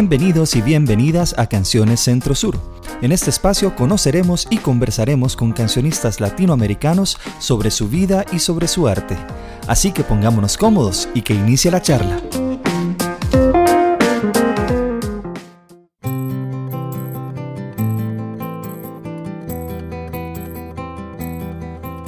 Bienvenidos 0.00 0.56
y 0.56 0.62
bienvenidas 0.62 1.34
a 1.36 1.46
Canciones 1.46 2.00
Centro 2.00 2.34
Sur. 2.34 2.56
En 3.02 3.12
este 3.12 3.28
espacio 3.28 3.76
conoceremos 3.76 4.48
y 4.48 4.56
conversaremos 4.56 5.36
con 5.36 5.52
cancionistas 5.52 6.20
latinoamericanos 6.20 7.18
sobre 7.38 7.70
su 7.70 7.86
vida 7.90 8.24
y 8.32 8.38
sobre 8.38 8.66
su 8.66 8.88
arte. 8.88 9.18
Así 9.66 9.92
que 9.92 10.02
pongámonos 10.02 10.56
cómodos 10.56 11.06
y 11.12 11.20
que 11.20 11.34
inicie 11.34 11.70
la 11.70 11.82
charla. 11.82 12.18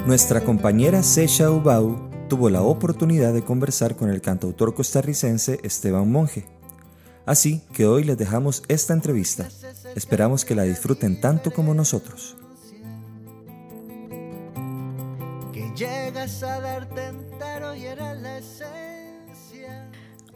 Nuestra 0.07 0.41
compañera 0.41 1.03
Sesha 1.03 1.51
Ubau 1.51 2.09
tuvo 2.31 2.49
la 2.49 2.63
oportunidad 2.63 3.35
de 3.35 3.45
conversar 3.45 3.97
con 3.97 4.09
el 4.09 4.23
cantautor 4.23 4.73
costarricense 4.75 5.61
Esteban 5.63 6.11
Monge. 6.11 6.62
Así 7.25 7.63
que 7.73 7.87
hoy 7.87 8.05
les 8.05 8.19
dejamos 8.19 8.63
esta 8.69 8.93
entrevista. 8.93 9.49
Esperamos 9.95 10.45
que 10.45 10.55
la 10.55 10.65
disfruten 10.65 11.21
tanto 11.21 11.53
como 11.53 11.75
nosotros. 11.75 12.37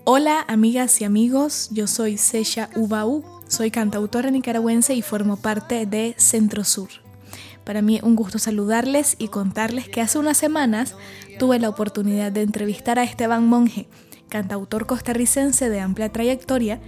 Hola 0.04 0.45
amigas 0.46 1.00
y 1.00 1.04
amigos, 1.04 1.68
yo 1.72 1.86
soy 1.88 2.16
Sesha 2.16 2.70
Ubau, 2.76 3.24
soy 3.48 3.70
cantautora 3.73 4.30
nicaragüense 4.30 4.95
y 4.95 5.02
formo 5.02 5.37
parte 5.37 5.87
de 5.87 6.14
Centro 6.16 6.62
Sur. 6.62 6.88
Para 7.64 7.82
mí 7.82 7.96
es 7.96 8.04
un 8.04 8.14
gusto 8.14 8.38
saludarles 8.38 9.16
y 9.18 9.28
contarles 9.28 9.88
que 9.88 10.00
hace 10.00 10.18
unas 10.20 10.37
semanas 10.37 10.95
tuve 11.40 11.59
la 11.59 11.68
oportunidad 11.68 12.30
de 12.30 12.43
entrevistar 12.43 13.00
a 13.00 13.02
Esteban 13.02 13.48
Monge, 13.48 13.88
cantautor 14.29 14.87
costarricense 14.87 15.69
de 15.69 15.80
amplia 15.80 16.13
trayectoria, 16.13 16.80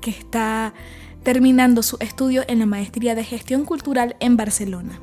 que 0.00 0.10
está 0.10 0.74
terminando 1.22 1.82
su 1.82 1.96
estudio 2.00 2.44
en 2.46 2.60
la 2.60 2.66
maestría 2.66 3.14
de 3.14 3.24
gestión 3.24 3.64
cultural 3.64 4.16
en 4.20 4.36
Barcelona. 4.36 5.00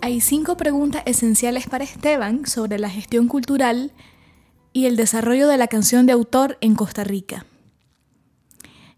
Hay 0.00 0.20
cinco 0.20 0.56
preguntas 0.56 1.02
esenciales 1.06 1.66
para 1.66 1.84
Esteban 1.84 2.46
sobre 2.46 2.78
la 2.78 2.90
gestión 2.90 3.28
cultural 3.28 3.92
y 4.72 4.86
el 4.86 4.96
desarrollo 4.96 5.48
de 5.48 5.56
la 5.56 5.66
canción 5.66 6.06
de 6.06 6.12
autor 6.12 6.58
en 6.60 6.74
Costa 6.74 7.04
Rica. 7.04 7.46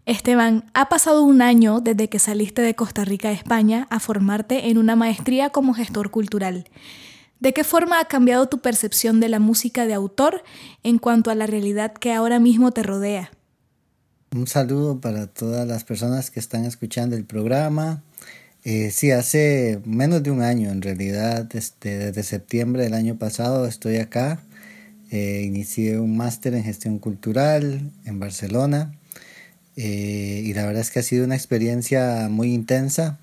Esteban, 0.05 0.69
ha 0.73 0.89
pasado 0.89 1.23
un 1.23 1.41
año 1.41 1.79
desde 1.79 2.09
que 2.09 2.19
saliste 2.19 2.61
de 2.61 2.75
Costa 2.75 3.05
Rica 3.05 3.29
a 3.29 3.33
España 3.33 3.87
a 3.89 3.99
formarte 3.99 4.69
en 4.69 4.77
una 4.77 4.95
maestría 4.95 5.51
como 5.51 5.73
gestor 5.73 6.09
cultural. 6.09 6.65
¿De 7.41 7.53
qué 7.53 7.63
forma 7.63 7.99
ha 7.99 8.05
cambiado 8.05 8.47
tu 8.47 8.59
percepción 8.59 9.19
de 9.19 9.27
la 9.27 9.39
música 9.39 9.87
de 9.87 9.95
autor 9.95 10.43
en 10.83 10.99
cuanto 10.99 11.31
a 11.31 11.35
la 11.35 11.47
realidad 11.47 11.91
que 11.91 12.13
ahora 12.13 12.39
mismo 12.39 12.71
te 12.71 12.83
rodea? 12.83 13.31
Un 14.35 14.45
saludo 14.45 15.01
para 15.01 15.25
todas 15.25 15.67
las 15.67 15.83
personas 15.83 16.29
que 16.29 16.39
están 16.39 16.65
escuchando 16.65 17.15
el 17.15 17.25
programa. 17.25 18.03
Eh, 18.63 18.91
sí, 18.91 19.09
hace 19.09 19.81
menos 19.85 20.21
de 20.21 20.29
un 20.29 20.43
año 20.43 20.69
en 20.69 20.83
realidad, 20.83 21.49
este, 21.55 21.97
desde 21.97 22.21
septiembre 22.21 22.83
del 22.83 22.93
año 22.93 23.17
pasado 23.17 23.65
estoy 23.65 23.97
acá. 23.97 24.43
Eh, 25.09 25.41
inicié 25.43 25.99
un 25.99 26.15
máster 26.15 26.53
en 26.53 26.63
gestión 26.63 26.99
cultural 26.99 27.91
en 28.05 28.19
Barcelona 28.19 28.93
eh, 29.75 30.43
y 30.45 30.53
la 30.53 30.67
verdad 30.67 30.83
es 30.83 30.91
que 30.91 30.99
ha 30.99 31.03
sido 31.03 31.25
una 31.25 31.35
experiencia 31.35 32.29
muy 32.29 32.53
intensa, 32.53 33.17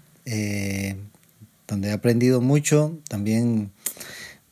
donde 1.68 1.88
he 1.88 1.92
aprendido 1.92 2.40
mucho, 2.40 2.98
también 3.08 3.70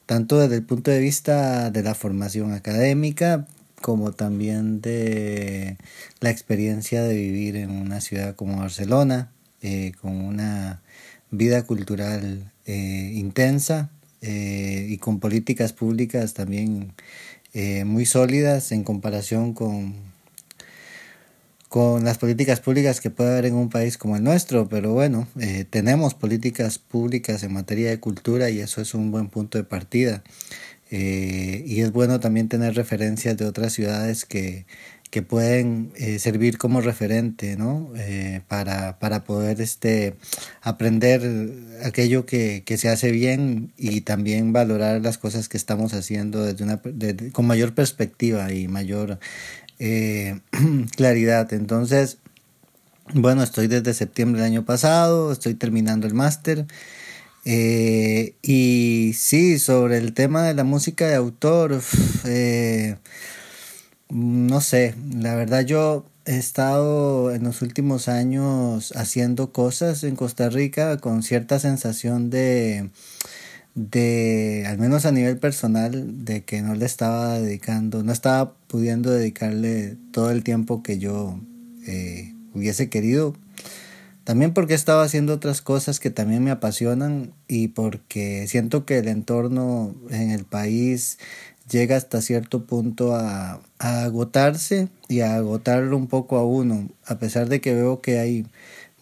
tanto 0.07 0.39
desde 0.39 0.57
el 0.57 0.63
punto 0.63 0.91
de 0.91 1.01
vista 1.01 1.71
de 1.71 1.83
la 1.83 1.95
formación 1.95 2.53
académica, 2.53 3.47
como 3.83 4.13
también 4.13 4.81
de 4.81 5.77
la 6.21 6.31
experiencia 6.31 7.03
de 7.03 7.15
vivir 7.15 7.57
en 7.57 7.71
una 7.71 8.01
ciudad 8.01 8.35
como 8.35 8.59
Barcelona, 8.59 9.31
eh, 9.63 9.93
con 10.01 10.17
una 10.17 10.81
vida 11.31 11.65
cultural 11.65 12.53
intensa 12.67 13.91
y 14.23 14.99
con 14.99 15.21
políticas 15.21 15.73
públicas 15.73 16.35
también 16.35 16.95
muy 17.85 18.07
sólidas 18.07 18.73
en 18.73 18.83
comparación 18.83 19.53
con 19.53 19.95
con 21.77 22.05
las 22.05 22.17
políticas 22.17 22.61
públicas 22.61 23.03
que 23.03 23.11
puede 23.11 23.33
haber 23.33 23.45
en 23.45 23.55
un 23.55 23.69
país 23.69 23.99
como 23.99 24.17
el 24.17 24.25
nuestro, 24.25 24.67
pero 24.67 24.95
bueno, 24.95 25.29
eh, 25.39 25.67
tenemos 25.69 26.15
políticas 26.15 26.79
públicas 26.79 27.43
en 27.43 27.53
materia 27.53 27.91
de 27.91 28.01
cultura 28.01 28.49
y 28.49 28.61
eso 28.61 28.81
es 28.81 28.95
un 28.95 29.11
buen 29.11 29.29
punto 29.29 29.59
de 29.59 29.65
partida. 29.65 30.23
Eh, 30.91 31.65
y 31.67 31.83
es 31.83 31.93
bueno 31.93 32.19
también 32.19 32.49
tener 32.49 32.75
referencias 32.77 33.37
de 33.37 33.45
otras 33.45 33.75
ciudades 33.75 34.25
que, 34.25 34.65
que 35.11 35.21
pueden 35.21 35.93
eh, 35.97 36.19
servir 36.19 36.57
como 36.57 36.81
referente, 36.81 37.59
¿no? 37.59 37.93
para, 38.49 38.99
para 38.99 39.25
poder 39.25 39.61
este, 39.61 40.15
aprender 40.63 41.21
aquello 41.85 42.25
que, 42.25 42.63
que, 42.65 42.79
se 42.79 42.89
hace 42.89 43.11
bien 43.11 43.75
y 43.77 44.01
también 44.01 44.55
valorar 44.55 45.03
las 45.03 45.19
cosas 45.19 45.51
que 45.51 45.59
estamos 45.59 45.93
haciendo 45.93 46.43
desde 46.43 46.65
una, 46.65 46.81
con 47.33 47.47
mayor 47.47 47.75
perspectiva 47.75 48.51
y 48.51 48.67
mayor 48.67 49.19
eh, 49.79 50.41
claridad. 50.97 51.53
Entonces, 51.53 52.19
bueno, 53.15 53.43
estoy 53.43 53.67
desde 53.69 53.95
septiembre 53.95 54.43
del 54.43 54.53
año 54.53 54.65
pasado, 54.65 55.33
estoy 55.33 55.55
terminando 55.55 56.07
el 56.07 56.15
máster. 56.15 56.67
Eh, 57.45 58.35
y 58.43 59.13
sí, 59.15 59.61
sobre 59.61 59.99
el 59.99 60.15
tema 60.15 60.43
de 60.43 60.55
la 60.55 60.65
música 60.65 61.07
de 61.07 61.15
autor, 61.15 61.81
eh, 62.25 62.97
no 64.09 64.61
sé, 64.61 64.97
la 65.15 65.37
verdad 65.37 65.65
yo 65.65 66.05
he 66.25 66.37
estado 66.37 67.33
en 67.33 67.45
los 67.45 67.63
últimos 67.63 68.09
años 68.09 68.93
haciendo 68.97 69.53
cosas 69.53 70.03
en 70.03 70.17
Costa 70.17 70.49
Rica 70.51 70.99
con 70.99 71.23
cierta 71.23 71.61
sensación 71.61 72.31
de 72.31 72.91
de, 73.77 74.65
al 74.67 74.79
menos 74.79 75.05
a 75.05 75.13
nivel 75.13 75.39
personal, 75.39 76.25
de 76.25 76.43
que 76.45 76.63
no 76.63 76.75
le 76.75 76.87
estaba 76.87 77.39
dedicando, 77.39 78.03
no 78.03 78.11
estaba 78.11 78.55
pudiendo 78.67 79.11
dedicarle 79.11 79.97
todo 80.13 80.31
el 80.31 80.43
tiempo 80.43 80.83
que 80.83 80.99
yo 80.99 81.39
eh, 81.87 82.35
hubiese 82.55 82.89
querido. 82.89 83.37
También 84.25 84.55
porque 84.55 84.75
estaba 84.75 85.05
haciendo 85.05 85.35
otras 85.35 85.61
cosas 85.61 86.01
que 86.01 86.11
también 86.11 86.43
me 86.43 86.51
apasionan 86.51 87.33
y 87.47 87.69
porque 87.69 88.47
siento 88.49 88.85
que 88.87 88.99
el 88.99 89.09
entorno 89.09 89.95
en 90.11 90.31
el 90.31 90.45
país 90.45 91.19
llega 91.71 91.97
hasta 91.97 92.23
cierto 92.23 92.65
punto 92.65 93.15
a, 93.15 93.61
agotarse 93.79 94.89
y 95.09 95.21
a 95.21 95.37
agotarlo 95.37 95.99
un 95.99 96.07
poco 96.07 96.39
a 96.39 96.47
uno, 96.47 96.89
a 97.05 97.19
pesar 97.19 97.49
de 97.49 97.61
que 97.61 97.75
veo 97.75 98.01
que 98.01 98.19
hay 98.19 98.47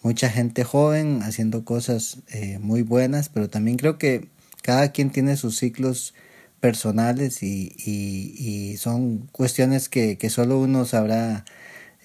mucha 0.03 0.29
gente 0.29 0.65
joven 0.65 1.21
haciendo 1.23 1.63
cosas 1.63 2.17
eh, 2.33 2.59
muy 2.59 2.81
buenas, 2.81 3.29
pero 3.29 3.49
también 3.49 3.77
creo 3.77 3.97
que 3.97 4.27
cada 4.65 4.91
quien 4.91 5.11
tiene 5.11 5.37
sus 5.37 5.59
ciclos 5.59 6.15
personales 6.59 7.43
y, 7.43 8.75
son 8.79 9.29
cuestiones 9.31 9.89
que, 9.89 10.17
solo 10.31 10.59
uno 10.59 10.85
sabrá 10.85 11.45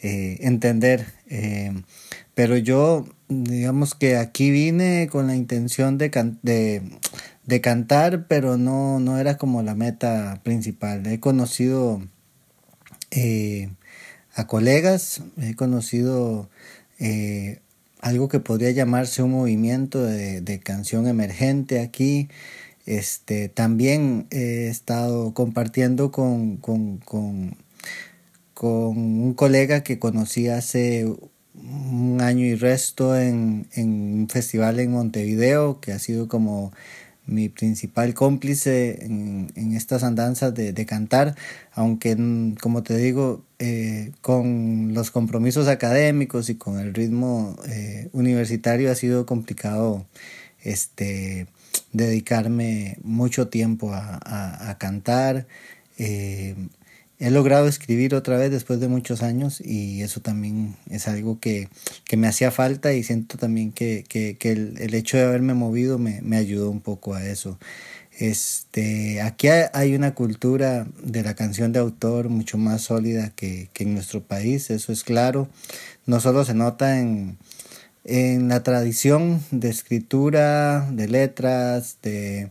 eh, 0.03 0.37
entender. 0.41 1.07
Eh, 1.31 1.73
pero 2.35 2.59
yo, 2.59 3.07
digamos 3.29 3.95
que 3.95 4.19
aquí 4.19 4.51
vine 4.51 5.09
con 5.11 5.27
la 5.29 5.37
intención 5.37 5.97
de, 5.97 6.11
de, 7.47 7.61
cantar, 7.63 8.27
pero 8.29 8.59
no, 8.59 9.01
no 9.01 9.19
era 9.19 9.39
como 9.39 9.63
la 9.63 9.75
meta 9.75 10.43
principal. 10.43 11.07
He 11.07 11.19
conocido 11.19 12.03
eh, 13.11 13.71
a 14.35 14.47
colegas, 14.47 15.23
he 15.39 15.55
conocido 15.55 16.51
algo 18.01 18.29
que 18.29 18.41
podría 18.41 18.71
llamarse 18.71 19.23
un 19.23 19.33
movimiento 19.33 20.03
de, 20.03 20.61
canción 20.65 21.07
emergente 21.07 21.81
aquí. 21.81 22.29
Este, 22.87 23.49
también 23.49 24.27
he 24.31 24.69
estado 24.69 25.35
compartiendo 25.35 26.11
con, 26.11 26.57
con, 26.57 26.99
con, 26.99 27.57
con 28.55 28.97
un 28.97 29.35
colega 29.35 29.83
que 29.83 29.99
conocí 29.99 30.49
hace 30.49 31.07
un 31.55 32.21
año 32.21 32.45
y 32.47 32.55
resto 32.55 33.17
en, 33.17 33.69
en 33.75 33.91
un 33.91 34.29
festival 34.29 34.81
en 34.81 34.93
Montevideo, 34.93 35.81
que 35.81 35.93
ha 35.93 35.99
sido 35.99 36.27
como 36.27 36.73
mi 37.27 37.49
principal 37.49 38.15
cómplice 38.15 39.05
en, 39.05 39.73
estas 39.75 40.03
andanzas 40.03 40.55
de, 40.55 40.87
cantar, 40.87 41.37
aunque 41.73 42.17
como 42.61 42.83
te 42.83 42.97
digo, 42.97 43.45
eh, 43.59 44.13
con 44.21 44.95
los 44.95 45.11
compromisos 45.11 45.69
académicos 45.69 46.51
y 46.51 46.57
con 46.57 46.81
el 46.81 46.93
ritmo 46.95 47.57
eh, 47.69 48.09
universitario 48.13 48.91
ha 48.91 48.95
sido 48.95 49.27
complicado 49.27 50.07
este, 50.63 51.47
dedicarme 51.93 52.99
mucho 53.03 53.49
tiempo 53.49 53.93
a 53.93 54.77
cantar. 54.79 55.47
Eh, 56.03 56.55
he 57.21 57.31
logrado 57.31 57.69
escribir 57.69 58.15
otra 58.15 58.39
vez 58.39 58.51
después 58.51 58.81
de 58.81 58.89
muchos 58.89 59.23
años 59.23 59.61
y 59.61 60.03
eso 60.03 60.21
también 60.21 60.77
es 60.89 61.07
algo 61.07 61.39
que, 61.39 61.69
que 62.05 62.17
me 62.17 62.27
hacía 62.27 62.51
falta 62.51 62.95
y 62.95 63.03
siento 63.03 63.37
también 63.37 63.73
que, 63.73 64.05
que, 64.09 64.37
el, 64.51 64.95
hecho 64.95 65.19
de 65.19 65.25
haberme 65.25 65.53
movido 65.53 65.99
me, 65.99 66.23
me, 66.23 66.39
ayudó 66.39 66.71
un 66.71 66.81
poco 66.81 67.15
a 67.15 67.27
eso. 67.27 67.59
Este, 68.19 69.21
aquí 69.21 69.49
hay 69.49 69.95
una 69.95 70.15
cultura 70.15 70.87
de 71.03 71.23
la 71.23 71.35
canción 71.35 71.73
de 71.73 71.79
autor 71.79 72.31
mucho 72.31 72.57
más 72.57 72.83
sólida 72.83 73.31
que, 73.37 73.69
que 73.75 73.85
en 73.85 73.95
nuestro 73.95 74.23
país, 74.23 74.71
eso 74.71 74.91
es 74.91 75.05
claro. 75.05 75.49
no 76.07 76.21
solo 76.21 76.45
se 76.47 76.55
nota 76.55 77.01
en, 77.01 77.37
en 78.05 78.49
la 78.49 78.63
tradición 78.63 79.43
de 79.51 79.69
escritura, 79.69 80.89
de 80.91 81.07
letras, 81.07 81.99
de, 82.03 82.51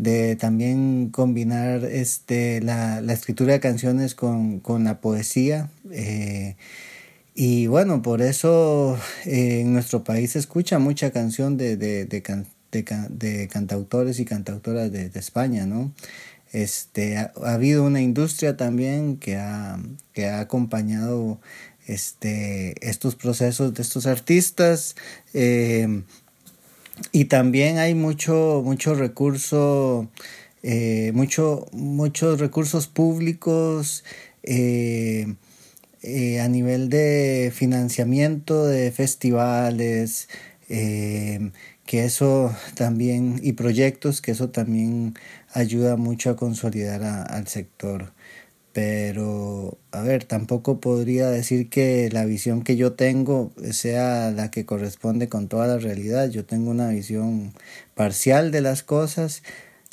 de 0.00 0.34
también 0.36 1.10
combinar 1.10 1.84
este, 1.84 2.62
la, 2.62 3.02
la, 3.02 3.12
escritura 3.12 3.52
de 3.52 3.60
canciones 3.60 4.14
con, 4.14 4.60
con 4.60 4.84
la 4.84 5.00
poesía. 5.00 5.70
Eh, 5.90 6.56
y 7.34 7.66
bueno, 7.66 8.00
por 8.00 8.22
eso 8.22 8.98
eh, 9.26 9.60
en 9.60 9.74
nuestro 9.74 10.02
país 10.02 10.32
se 10.32 10.38
escucha 10.38 10.78
mucha 10.78 11.10
canción 11.10 11.58
de, 11.58 11.76
de, 11.76 12.06
de, 12.06 12.22
de 13.10 13.48
cantautores 13.48 14.20
y 14.20 14.24
cantautoras 14.24 14.90
de, 14.90 15.10
España, 15.14 15.66
¿no? 15.66 15.92
Este, 16.52 17.18
ha, 17.18 17.32
habido 17.44 17.84
una 17.84 18.00
industria 18.00 18.56
también 18.56 19.18
que 19.18 19.36
ha, 19.36 19.78
que 20.14 20.28
ha 20.28 20.40
acompañado 20.40 21.40
este, 21.86 22.74
estos 22.88 23.16
procesos 23.16 23.74
de 23.74 23.82
estos 23.82 24.06
artistas. 24.06 24.96
Eh, 25.34 26.04
y 27.12 27.26
también 27.26 27.78
hay 27.78 27.94
mucho, 27.94 28.62
mucho 28.64 28.94
recurso, 28.94 30.10
eh, 30.62 31.12
mucho, 31.14 31.66
muchos 31.72 32.40
recursos 32.40 32.88
públicos 32.88 34.04
eh, 34.42 35.26
a 36.40 36.48
nivel 36.48 36.88
de 36.88 37.52
financiamiento 37.54 38.66
de 38.66 38.90
festivales, 38.92 40.28
que 40.66 42.04
eso 42.04 42.54
también, 42.74 43.40
y 43.42 43.54
proyectos, 43.54 44.20
que 44.22 44.30
eso 44.30 44.50
también 44.50 45.14
ayuda 45.52 45.96
mucho 45.96 46.30
a 46.30 46.36
consolidar 46.36 47.02
al 47.02 47.48
sector. 47.48 48.12
Pero, 48.72 49.78
a 49.90 50.02
ver, 50.02 50.24
tampoco 50.24 50.80
podría 50.80 51.28
decir 51.28 51.68
que 51.68 52.08
la 52.12 52.24
visión 52.24 52.62
que 52.62 52.76
yo 52.76 52.92
tengo 52.92 53.50
sea 53.72 54.30
la 54.30 54.50
que 54.50 54.64
corresponde 54.64 55.28
con 55.28 55.48
toda 55.48 55.66
la 55.66 55.78
realidad. 55.78 56.30
Yo 56.30 56.44
tengo 56.44 56.70
una 56.70 56.88
visión 56.90 57.52
parcial 57.94 58.52
de 58.52 58.60
las 58.60 58.84
cosas. 58.84 59.42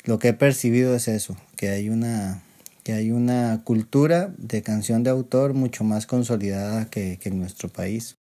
Lo 0.04 0.20
que 0.20 0.28
he 0.28 0.32
percibido 0.32 0.94
es 0.94 1.08
eso, 1.08 1.36
que 1.56 1.70
hay 1.70 1.88
una, 1.88 2.42
que 2.84 2.92
hay 2.92 3.10
una 3.10 3.62
cultura 3.64 4.32
de 4.38 4.62
canción 4.62 5.02
de 5.02 5.10
autor 5.10 5.54
mucho 5.54 5.82
más 5.82 6.06
consolidada 6.06 6.88
que, 6.88 7.18
que 7.20 7.30
en 7.30 7.40
nuestro 7.40 7.68
país. 7.68 8.14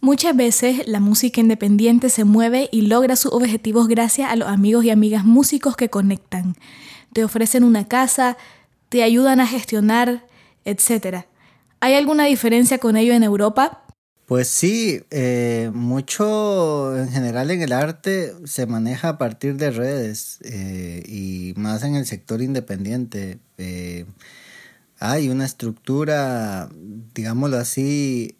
Muchas 0.00 0.36
veces 0.36 0.86
la 0.86 1.00
música 1.00 1.40
independiente 1.40 2.10
se 2.10 2.24
mueve 2.24 2.68
y 2.70 2.82
logra 2.82 3.16
sus 3.16 3.32
objetivos 3.32 3.88
gracias 3.88 4.30
a 4.30 4.36
los 4.36 4.46
amigos 4.48 4.84
y 4.84 4.90
amigas 4.90 5.24
músicos 5.24 5.74
que 5.74 5.88
conectan. 5.88 6.54
Te 7.12 7.24
ofrecen 7.24 7.64
una 7.64 7.88
casa, 7.88 8.36
te 8.88 9.02
ayudan 9.02 9.40
a 9.40 9.46
gestionar, 9.46 10.26
etc. 10.64 11.26
¿Hay 11.80 11.94
alguna 11.94 12.24
diferencia 12.24 12.78
con 12.78 12.96
ello 12.96 13.12
en 13.14 13.22
Europa? 13.22 13.84
Pues 14.28 14.48
sí, 14.48 15.00
eh, 15.10 15.70
mucho 15.72 16.94
en 16.98 17.08
general 17.10 17.50
en 17.50 17.62
el 17.62 17.72
arte 17.72 18.34
se 18.44 18.66
maneja 18.66 19.08
a 19.08 19.18
partir 19.18 19.56
de 19.56 19.70
redes 19.70 20.38
eh, 20.42 21.02
y 21.06 21.54
más 21.56 21.82
en 21.82 21.94
el 21.94 22.04
sector 22.04 22.42
independiente. 22.42 23.38
Eh, 23.56 24.04
hay 24.98 25.30
una 25.30 25.46
estructura, 25.46 26.68
digámoslo 27.14 27.56
así, 27.56 28.36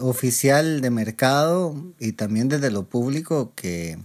oficial 0.00 0.80
de 0.80 0.90
mercado 0.90 1.74
y 1.98 2.12
también 2.12 2.48
desde 2.48 2.70
lo 2.70 2.88
público 2.88 3.52
que, 3.56 3.98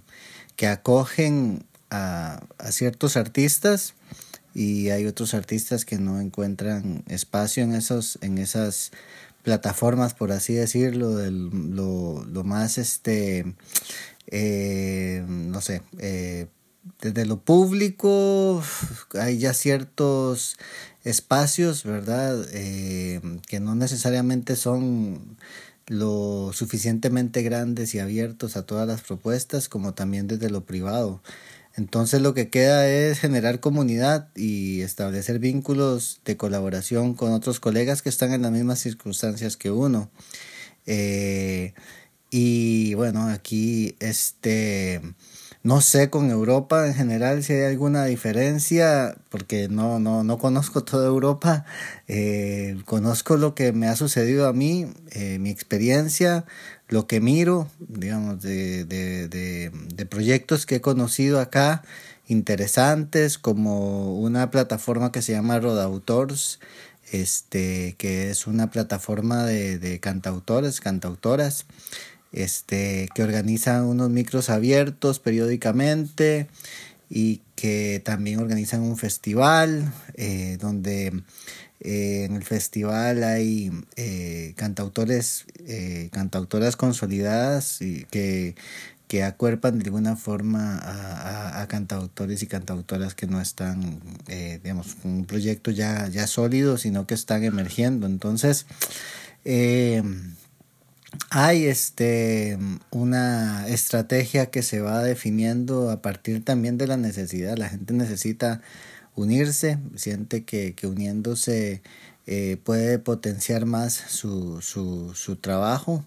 que 0.57 0.67
acogen 0.67 1.65
a, 1.89 2.41
ciertos 2.71 3.15
artistas 3.15 3.93
y 4.55 4.89
hay 4.89 5.05
otros 5.05 5.35
artistas 5.35 5.85
que 5.85 5.99
no 5.99 6.19
encuentran 6.19 7.03
espacio 7.07 7.63
en 7.63 7.75
esos 7.75 8.17
en 8.21 8.39
esas 8.39 8.91
plataformas 9.43 10.15
por 10.15 10.31
así 10.31 10.53
decirlo 10.53 11.15
del, 11.15 11.49
lo, 11.75 12.43
más 12.43 12.79
este 12.79 13.53
eh, 14.27 15.23
no 15.27 15.61
sé 15.61 15.83
eh, 15.99 16.47
desde 17.01 17.25
lo 17.25 17.39
público 17.41 18.63
hay 19.13 19.37
ya 19.37 19.53
ciertos 19.53 20.57
espacios, 21.05 21.83
¿verdad? 21.83 22.45
Eh, 22.51 23.21
que 23.47 23.59
no 23.59 23.75
necesariamente 23.75 24.55
son 24.55 25.37
lo 25.87 26.51
suficientemente 26.51 27.43
grandes 27.43 27.93
y 27.93 27.99
abiertos 27.99 28.57
a 28.57 28.65
todas 28.65 28.87
las 28.87 29.01
propuestas, 29.01 29.69
como 29.69 29.93
también 29.93 30.27
desde 30.27 30.49
lo 30.49 30.65
privado. 30.65 31.21
Entonces 31.77 32.21
lo 32.21 32.33
que 32.33 32.49
queda 32.49 32.87
es 32.87 33.19
generar 33.19 33.59
comunidad 33.59 34.29
y 34.35 34.81
establecer 34.81 35.39
vínculos 35.39 36.21
de 36.23 36.37
colaboración 36.37 37.15
con 37.15 37.33
otros 37.33 37.59
colegas 37.59 38.01
que 38.01 38.09
están 38.09 38.31
en 38.33 38.43
las 38.43 38.51
mismas 38.51 38.79
circunstancias 38.79 39.57
que 39.57 39.71
uno. 39.71 40.09
Eh, 40.85 41.73
y 42.31 42.93
bueno, 42.93 43.27
aquí 43.27 43.95
este 43.99 45.01
no 45.65 45.81
sé 45.81 46.11
con 46.11 46.29
Europa 46.29 46.85
en 46.85 46.93
general 46.93 47.43
si 47.43 47.53
hay 47.53 47.63
alguna 47.63 48.05
diferencia, 48.05 49.17
porque 49.29 49.67
no, 49.67 49.99
no, 49.99 50.23
no 50.23 50.37
conozco 50.37 50.83
toda 50.83 51.07
Europa. 51.07 51.65
Eh, 52.07 52.77
conozco 52.85 53.35
lo 53.35 53.55
que 53.55 53.71
me 53.71 53.87
ha 53.87 53.95
sucedido 53.95 54.47
a 54.47 54.53
mí, 54.53 54.85
eh, 55.09 55.39
mi 55.39 55.49
experiencia, 55.49 56.45
lo 56.87 57.07
que 57.07 57.19
miro, 57.19 57.69
digamos, 57.79 58.41
de, 58.41 58.85
de, 58.85 59.27
de, 59.27 60.05
proyectos 60.05 60.65
que 60.65 60.75
he 60.75 60.81
conocido 60.81 61.39
acá, 61.39 61.83
interesantes, 62.27 63.37
como 63.37 64.19
una 64.19 64.51
plataforma 64.51 65.11
que 65.11 65.21
se 65.21 65.33
llama 65.33 65.59
Rodautors, 65.59 66.59
este, 67.11 67.95
que 67.97 68.29
es 68.29 68.47
una 68.47 68.69
plataforma 68.71 69.45
de, 69.45 69.79
de 69.79 69.99
cantautores, 69.99 70.79
cantautoras 70.79 71.65
este, 72.35 73.07
que 73.15 73.23
organizan 73.23 73.85
unos 73.85 74.09
micros 74.09 74.49
abiertos 74.49 75.19
periódicamente 75.19 76.47
y 77.09 77.41
que 77.55 78.01
también 78.03 78.39
organizan 78.39 78.81
un 78.81 78.97
festival 78.97 79.93
eh, 80.15 80.57
donde 80.59 81.23
eh, 81.85 82.25
en 82.25 82.35
el 82.35 82.43
festival 82.43 83.23
hay 83.23 83.71
eh, 83.95 84.53
cantautores, 84.57 85.45
cantautoras 86.11 86.75
consolidadas 86.75 87.81
y 87.81 88.05
que, 88.11 88.55
que 89.07 89.23
acuerpan 89.23 89.79
de 89.79 89.85
alguna 89.85 90.15
forma 90.15 90.77
a, 90.77 91.61
a, 91.61 91.67
cantautores 91.67 92.41
y 92.43 92.47
cantautoras 92.47 93.15
que 93.15 93.27
no 93.27 93.39
están, 93.41 93.99
digamos, 94.27 94.95
con 94.95 95.11
un 95.11 95.25
proyecto 95.25 95.71
ya, 95.71 96.07
ya 96.07 96.27
sólido, 96.27 96.77
sino 96.77 97.07
que 97.07 97.13
están 97.13 97.43
emergiendo. 97.43 98.07
Entonces, 98.07 98.65
hay 101.29 101.65
este 101.65 102.57
una 102.91 103.67
estrategia 103.67 104.47
que 104.47 104.63
se 104.63 104.81
va 104.81 105.03
definiendo 105.03 105.91
a 105.91 106.01
partir 106.01 106.43
también 106.43 106.77
de 106.77 106.87
la 106.87 106.97
necesidad. 106.97 107.57
La 107.57 107.69
gente 107.69 107.93
necesita 107.93 108.61
unirse, 109.15 109.79
siente 109.95 110.43
que, 110.43 110.73
que 110.75 110.87
uniéndose 110.87 111.81
eh, 112.27 112.57
puede 112.63 112.99
potenciar 112.99 113.65
más 113.65 113.93
su, 113.93 114.61
su, 114.61 115.13
su 115.15 115.35
trabajo 115.37 116.05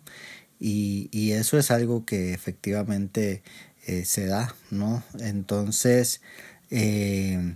y, 0.60 1.08
y, 1.12 1.32
eso 1.32 1.58
es 1.58 1.70
algo 1.70 2.04
que 2.04 2.34
efectivamente 2.34 3.42
eh, 3.86 4.04
se 4.04 4.26
da, 4.26 4.54
¿no? 4.70 5.04
Entonces, 5.20 6.20
eh, 6.70 7.54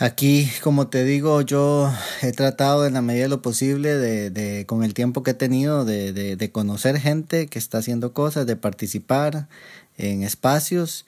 Aquí, 0.00 0.48
como 0.62 0.86
te 0.86 1.02
digo, 1.02 1.40
yo 1.42 1.92
he 2.22 2.30
tratado 2.30 2.86
en 2.86 2.94
la 2.94 3.02
medida 3.02 3.24
de 3.24 3.28
lo 3.30 3.42
posible 3.42 3.96
de, 3.96 4.30
de 4.30 4.64
con 4.64 4.84
el 4.84 4.94
tiempo 4.94 5.24
que 5.24 5.32
he 5.32 5.34
tenido 5.34 5.84
de, 5.84 6.12
de, 6.12 6.36
de, 6.36 6.52
conocer 6.52 7.00
gente 7.00 7.48
que 7.48 7.58
está 7.58 7.78
haciendo 7.78 8.12
cosas, 8.12 8.46
de 8.46 8.54
participar 8.54 9.48
en 9.96 10.22
espacios 10.22 11.04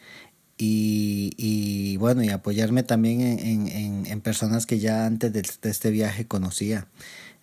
y, 0.60 1.32
y 1.38 1.96
bueno, 1.96 2.22
y 2.22 2.28
apoyarme 2.28 2.82
también 2.82 3.20
en, 3.22 4.20
personas 4.20 4.66
que 4.66 4.78
ya 4.78 5.06
antes 5.06 5.32
de, 5.32 5.42
este 5.70 5.90
viaje 5.90 6.26
conocía. 6.26 6.86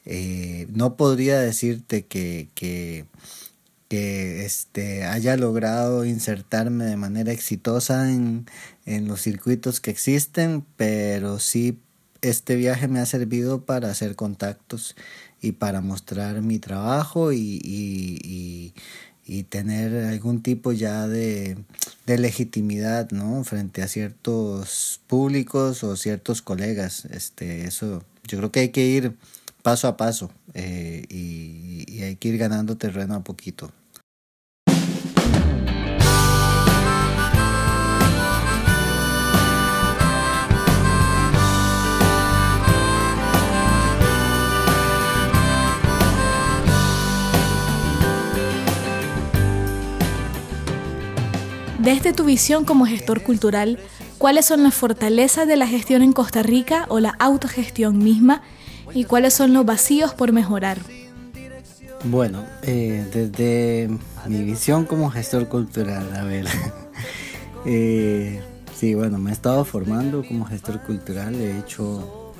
Eh, 0.05 0.67
no 0.71 0.95
podría 0.95 1.39
decirte 1.39 2.05
que, 2.05 3.07
este, 3.89 5.05
haya 5.05 5.35
logrado 5.37 6.05
insertarme 6.05 6.85
de 6.85 6.97
manera 6.97 7.31
exitosa 7.31 8.11
en, 8.11 8.45
en 8.85 9.07
los 9.07 9.21
circuitos 9.21 9.81
que 9.81 9.91
existen, 9.91 10.63
pero 10.77 11.39
sí 11.39 11.79
este 12.21 12.55
viaje 12.55 12.87
me 12.87 12.99
ha 12.99 13.05
servido 13.05 13.65
para 13.65 13.89
hacer 13.89 14.15
contactos 14.15 14.95
y 15.41 15.53
para 15.53 15.81
mostrar 15.81 16.41
mi 16.41 16.59
trabajo 16.59 17.31
y, 17.31 17.61
y, 17.63 18.73
y, 19.27 19.43
tener 19.43 20.05
algún 20.05 20.41
tipo 20.41 20.71
ya 20.71 21.07
de, 21.07 21.57
legitimidad 22.05 23.11
¿no? 23.11 23.43
frente 23.43 23.81
a 23.81 23.87
ciertos 23.87 25.01
públicos 25.07 25.83
o 25.83 25.95
ciertos 25.95 26.41
colegas. 26.41 27.05
Este, 27.05 27.65
eso, 27.65 28.03
yo 28.27 28.37
creo 28.37 28.51
que 28.51 28.59
hay 28.61 28.69
que 28.69 28.85
ir 28.85 29.17
paso 29.61 29.87
a 29.87 29.97
paso 29.97 30.31
eh, 30.53 31.05
y 31.09 32.01
hay 32.01 32.15
que 32.15 32.29
ir 32.29 32.37
ganando 32.37 32.77
terreno 32.77 33.15
a 33.15 33.23
poquito. 33.23 33.71
Desde 51.87 52.11
tu 52.11 52.25
visión 52.25 52.65
como 52.65 52.85
gestor 52.85 53.23
cultural, 53.23 53.79
¿cuáles 54.17 54.45
son 54.45 54.61
las 54.61 54.73
fortalezas 54.73 55.47
de 55.47 55.55
la 55.55 55.65
gestión 55.65 56.01
en 56.01 56.11
Costa 56.11 56.43
Rica 56.43 56.85
o 56.89 56.99
la 56.99 57.11
autogestión 57.11 57.99
misma 57.99 58.41
y 58.93 59.05
cuáles 59.05 59.33
son 59.33 59.53
los 59.53 59.65
vacíos 59.65 60.13
por 60.13 60.33
mejorar? 60.33 60.79
Bueno, 62.03 62.43
eh, 62.63 63.07
desde 63.13 63.89
mi 64.27 64.43
visión 64.43 64.83
como 64.83 65.09
gestor 65.09 65.47
cultural, 65.47 66.13
a 66.13 66.25
ver, 66.25 66.47
eh, 67.65 68.41
sí, 68.77 68.93
bueno, 68.93 69.17
me 69.17 69.29
he 69.29 69.33
estado 69.33 69.63
formando 69.63 70.25
como 70.27 70.45
gestor 70.45 70.81
cultural, 70.81 71.35
he 71.35 71.57
hecho, 71.57 72.33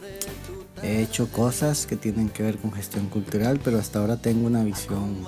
he 0.84 1.04
hecho 1.04 1.32
cosas 1.32 1.86
que 1.86 1.96
tienen 1.96 2.28
que 2.28 2.44
ver 2.44 2.58
con 2.58 2.74
gestión 2.74 3.08
cultural, 3.08 3.62
pero 3.64 3.80
hasta 3.80 4.00
ahora 4.00 4.18
tengo 4.18 4.46
una 4.46 4.66
visión, 4.66 5.24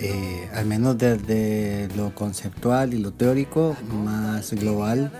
eh, 0.00 0.48
al 0.54 0.66
menos 0.66 0.98
desde 0.98 1.88
lo 1.96 2.14
conceptual 2.14 2.94
y 2.94 2.98
lo 2.98 3.12
teórico, 3.12 3.76
más 3.92 4.52
global 4.52 5.12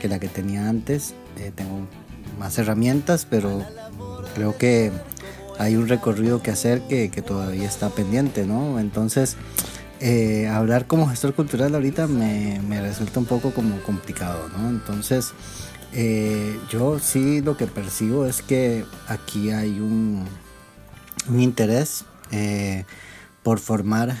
que 0.00 0.08
la 0.08 0.18
que 0.18 0.28
tenía 0.28 0.68
antes. 0.68 1.14
tengo 1.54 1.86
más 2.38 2.58
herramientas, 2.58 3.26
pero 3.28 3.64
creo 4.34 4.56
que 4.56 4.92
hay 5.58 5.76
un 5.76 5.88
recorrido 5.88 6.42
que 6.42 6.50
hacer 6.50 6.82
que, 6.82 7.08
todavía 7.22 7.66
está 7.66 7.90
pendiente, 7.90 8.46
¿no? 8.46 8.78
Entonces, 8.78 9.36
eh, 10.00 10.48
hablar 10.48 10.86
como 10.86 11.08
gestor 11.08 11.34
cultural 11.34 11.74
ahorita 11.74 12.06
me, 12.06 12.60
resulta 12.80 13.20
un 13.20 13.26
poco 13.26 13.52
como 13.52 13.80
complicado, 13.82 14.48
¿no? 14.56 14.68
Entonces, 14.68 15.32
eh, 15.92 16.58
yo 16.70 16.98
sí 16.98 17.40
lo 17.40 17.56
que 17.56 17.66
percibo 17.66 18.26
es 18.26 18.42
que 18.42 18.84
aquí 19.08 19.50
hay 19.50 19.80
un, 19.80 20.26
un 21.28 21.40
interés 21.40 22.04
eh, 22.30 22.84
por 23.46 23.60
formar 23.60 24.16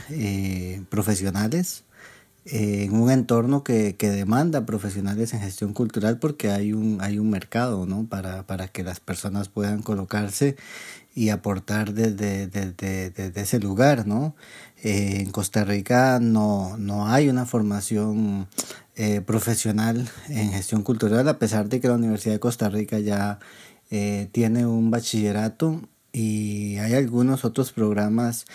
profesionales 0.88 1.82
en 2.44 2.94
un 2.94 3.10
entorno 3.10 3.64
que, 3.64 3.96
que, 3.96 4.08
demanda 4.08 4.64
profesionales 4.64 5.34
en 5.34 5.40
gestión 5.40 5.72
cultural 5.72 6.20
porque 6.20 6.52
hay 6.52 6.72
un, 6.72 6.98
hay 7.00 7.18
un 7.18 7.28
mercado 7.28 7.86
¿no? 7.86 8.06
para, 8.06 8.46
para 8.46 8.68
que 8.68 8.84
las 8.84 9.00
personas 9.00 9.48
puedan 9.48 9.82
colocarse 9.82 10.54
y 11.12 11.30
aportar 11.30 11.92
desde, 11.92 12.46
desde, 12.46 13.40
ese 13.40 13.58
lugar, 13.58 14.06
¿no? 14.06 14.36
Eh, 14.84 15.22
en 15.22 15.32
Costa 15.32 15.64
Rica 15.64 16.20
no, 16.20 16.76
no 16.76 17.08
hay 17.08 17.28
una 17.28 17.46
formación 17.46 18.46
eh, 18.94 19.22
profesional 19.22 20.08
en 20.28 20.52
gestión 20.52 20.82
cultural, 20.84 21.28
a 21.28 21.40
pesar 21.40 21.68
de 21.68 21.80
que 21.80 21.88
la 21.88 21.94
Universidad 21.94 22.34
de 22.34 22.40
Costa 22.40 22.68
Rica 22.68 23.00
ya 23.00 23.40
eh, 23.90 24.28
tiene 24.30 24.66
un 24.66 24.92
bachillerato 24.92 25.80
y 26.12 26.76
hay 26.76 26.94
algunos 26.94 27.44
otros 27.44 27.72
programas 27.72 28.46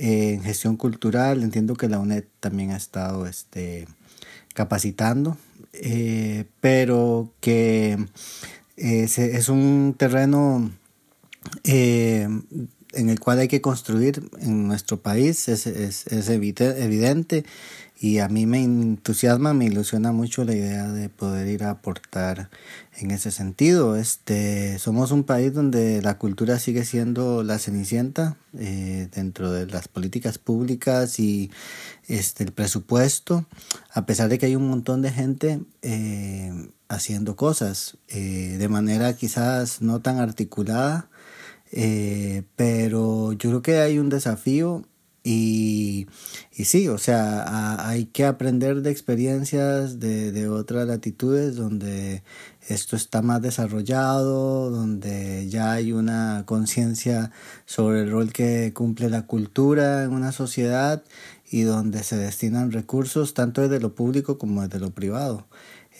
en 0.00 0.42
gestión 0.42 0.76
cultural. 0.76 1.42
Entiendo 1.42 1.74
que 1.74 1.88
la 1.88 1.98
UNED 1.98 2.24
también 2.40 2.70
ha 2.70 2.76
estado 2.76 3.26
este, 3.26 3.86
capacitando, 4.54 5.36
pero 6.60 7.32
que 7.40 7.98
es 8.76 9.48
un 9.48 9.94
terreno 9.96 10.70
eh, 11.64 12.28
en 12.92 13.08
el 13.08 13.20
cual 13.20 13.38
hay 13.38 13.48
que 13.48 13.60
construir 13.60 14.22
en 14.40 14.66
nuestro 14.66 15.00
país 15.00 15.48
es, 15.48 15.66
es, 15.66 16.06
es 16.06 16.28
evidente 16.28 17.44
y 18.02 18.18
a 18.20 18.28
mí 18.28 18.46
me 18.46 18.64
entusiasma, 18.64 19.52
me 19.52 19.66
ilusiona 19.66 20.10
mucho 20.10 20.42
la 20.44 20.54
idea 20.54 20.90
de 20.90 21.10
poder 21.10 21.48
ir 21.48 21.64
a 21.64 21.70
aportar 21.70 22.48
en 22.96 23.10
ese 23.10 23.30
sentido. 23.30 23.94
Este, 23.94 24.78
somos 24.78 25.10
un 25.10 25.22
país 25.22 25.52
donde 25.52 26.00
la 26.00 26.16
cultura 26.16 26.58
sigue 26.58 26.86
siendo 26.86 27.42
la 27.42 27.58
cenicienta 27.58 28.38
eh, 28.58 29.08
dentro 29.14 29.52
de 29.52 29.66
las 29.66 29.88
políticas 29.88 30.38
públicas 30.38 31.20
y 31.20 31.50
este, 32.08 32.42
el 32.42 32.52
presupuesto, 32.52 33.44
a 33.92 34.06
pesar 34.06 34.30
de 34.30 34.38
que 34.38 34.46
hay 34.46 34.56
un 34.56 34.68
montón 34.70 35.02
de 35.02 35.10
gente 35.10 35.60
eh, 35.82 36.70
haciendo 36.88 37.36
cosas 37.36 37.98
eh, 38.08 38.56
de 38.58 38.68
manera 38.68 39.14
quizás 39.14 39.82
no 39.82 40.00
tan 40.00 40.20
articulada 40.20 41.09
eh, 41.72 42.44
pero 42.56 43.32
yo 43.32 43.50
creo 43.50 43.62
que 43.62 43.78
hay 43.78 43.98
un 43.98 44.08
desafío 44.08 44.84
y, 45.22 46.06
y 46.52 46.64
sí, 46.64 46.88
o 46.88 46.96
sea, 46.96 47.86
hay 47.88 48.06
que 48.06 48.24
aprender 48.24 48.80
de 48.80 48.90
experiencias 48.90 50.00
de, 50.00 50.32
de 50.32 50.48
otras 50.48 50.86
latitudes 50.86 51.56
donde 51.56 52.22
esto 52.68 52.96
está 52.96 53.20
más 53.20 53.42
desarrollado, 53.42 54.70
donde 54.70 55.48
ya 55.48 55.72
hay 55.72 55.92
una 55.92 56.44
conciencia 56.46 57.32
sobre 57.66 58.00
el 58.02 58.10
rol 58.10 58.32
que 58.32 58.72
cumple 58.72 59.10
la 59.10 59.26
cultura 59.26 60.04
en 60.04 60.12
una 60.12 60.32
sociedad 60.32 61.04
y 61.50 61.62
donde 61.62 62.02
se 62.02 62.16
destinan 62.16 62.72
recursos 62.72 63.34
tanto 63.34 63.60
desde 63.60 63.80
lo 63.80 63.94
público 63.94 64.38
como 64.38 64.62
desde 64.62 64.78
lo 64.80 64.90
privado. 64.92 65.46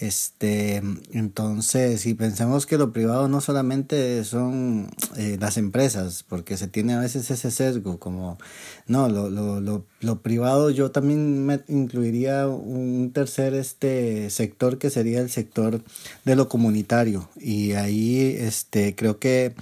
Este, 0.00 0.76
entonces, 1.12 2.00
si 2.00 2.14
pensamos 2.14 2.64
que 2.64 2.78
lo 2.78 2.90
privado 2.90 3.28
no 3.28 3.42
solamente 3.42 4.25
son 4.25 4.88
eh, 5.19 5.37
las 5.38 5.59
empresas, 5.59 6.25
porque 6.26 6.57
se 6.57 6.69
tiene 6.69 6.95
a 6.95 7.00
veces 7.00 7.30
ese 7.30 7.50
sesgo, 7.50 8.00
como, 8.00 8.38
no, 8.87 9.11
lo, 9.11 9.28
lo, 9.28 9.61
lo, 9.61 9.85
lo, 10.00 10.23
privado 10.23 10.71
yo 10.71 10.90
también 10.90 11.45
me 11.45 11.61
incluiría 11.69 12.49
un 12.49 13.12
tercer 13.12 13.52
este 13.52 14.30
sector 14.30 14.78
que 14.78 14.88
sería 14.88 15.21
el 15.21 15.28
sector 15.28 15.83
de 16.25 16.35
lo 16.35 16.49
comunitario. 16.49 17.28
Y 17.38 17.73
ahí 17.73 18.37
este, 18.38 18.95
creo 18.95 19.19
que 19.19 19.54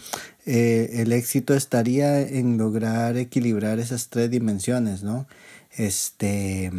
eh, 0.46 0.90
el 1.02 1.12
éxito 1.12 1.52
estaría 1.54 2.20
en 2.20 2.58
lograr 2.58 3.16
equilibrar 3.16 3.80
esas 3.80 4.08
tres 4.08 4.30
dimensiones, 4.30 5.02
¿no? 5.02 5.26
Este, 5.76 6.70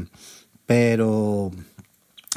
pero 0.65 1.51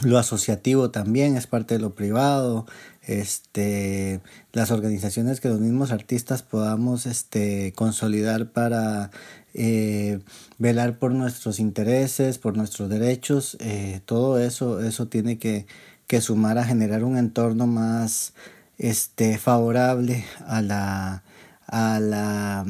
lo 0.05 0.19
asociativo 0.19 0.91
también 0.91 1.37
es 1.37 1.47
parte 1.47 1.75
de 1.75 1.81
lo 1.81 1.95
privado 1.95 2.67
este 3.03 4.21
las 4.53 4.71
organizaciones 4.71 5.41
que 5.41 5.49
los 5.49 5.61
mismos 5.61 5.93
artistas 5.93 6.43
podamos 6.43 7.05
este 7.05 7.73
consolidar 7.77 8.51
para 8.53 9.11
eh, 9.55 10.21
velar 10.59 10.99
por 10.99 11.13
nuestros 11.13 11.61
intereses 11.61 12.39
por 12.39 12.57
nuestros 12.57 12.89
derechos 12.89 13.59
eh, 13.61 14.01
todo 14.07 14.39
eso 14.39 14.81
eso 14.81 15.09
tiene 15.09 15.39
que, 15.39 15.67
que 16.07 16.23
sumar 16.23 16.57
a 16.59 16.65
generar 16.65 17.05
un 17.05 17.19
entorno 17.19 17.67
más 17.67 18.33
este 18.79 19.37
favorable 19.37 20.25
a 20.47 20.63
la 20.63 21.23
a 21.67 22.01
la 22.01 22.65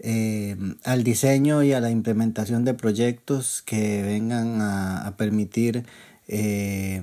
eh, 0.00 0.56
al 0.84 1.04
diseño 1.04 1.62
y 1.62 1.72
a 1.72 1.80
la 1.80 1.90
implementación 1.90 2.64
de 2.64 2.74
proyectos 2.74 3.62
que 3.62 4.02
vengan 4.02 4.60
a, 4.60 5.06
a 5.06 5.16
permitir 5.16 5.84
eh, 6.28 7.02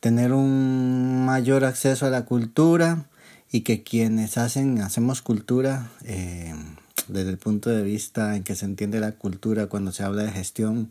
tener 0.00 0.32
un 0.32 1.24
mayor 1.26 1.64
acceso 1.64 2.06
a 2.06 2.10
la 2.10 2.24
cultura 2.24 3.06
y 3.52 3.60
que 3.62 3.82
quienes 3.82 4.38
hacen, 4.38 4.80
hacemos 4.80 5.22
cultura, 5.22 5.90
eh, 6.04 6.54
desde 7.08 7.30
el 7.30 7.38
punto 7.38 7.70
de 7.70 7.82
vista 7.82 8.36
en 8.36 8.44
que 8.44 8.54
se 8.54 8.64
entiende 8.64 9.00
la 9.00 9.12
cultura 9.12 9.66
cuando 9.66 9.92
se 9.92 10.04
habla 10.04 10.22
de 10.22 10.30
gestión, 10.30 10.88